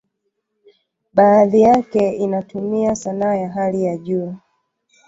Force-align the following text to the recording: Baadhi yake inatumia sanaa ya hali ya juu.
Baadhi 1.13 1.61
yake 1.61 2.11
inatumia 2.11 2.95
sanaa 2.95 3.35
ya 3.35 3.49
hali 3.49 3.83
ya 3.85 3.97
juu. 3.97 4.35